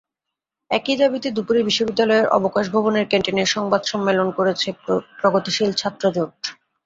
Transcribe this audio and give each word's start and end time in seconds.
একই 0.71 0.95
দাবিতে 0.97 1.27
দুপুরে 1.31 1.61
বিশ্ববিদ্যালয়ের 1.63 2.27
অবকাশ 2.37 2.65
ভবনের 2.75 3.05
ক্যানটিনে 3.07 3.43
সংবাদ 3.55 3.81
সম্মেলন 3.91 4.27
করেছে 4.37 4.67
প্রগতিশীল 5.19 5.71
ছাত্রজোট। 5.73 6.35